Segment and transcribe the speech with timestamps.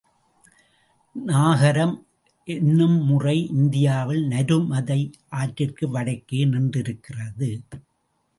[1.15, 1.93] நாகரம்,
[2.47, 4.99] என்னும் முறை இந்தியாவில் நருமதை
[5.29, 7.51] ஆற்றிற்கு வடக்கே நின்றிருக்கிறது.